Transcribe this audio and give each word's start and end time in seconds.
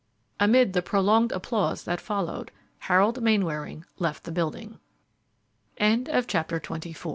Amid 0.39 0.73
the 0.73 0.81
prolonged 0.81 1.31
applause 1.31 1.83
that 1.83 2.01
followed, 2.01 2.51
Harold 2.79 3.21
Mainwaring 3.21 3.85
left 3.99 4.23
the 4.23 4.31
building. 4.31 4.79
CHAPTER 5.77 6.59
XXV 6.59 6.69
RUN 6.73 6.79
TO 6.81 6.93
COVER 6.93 7.09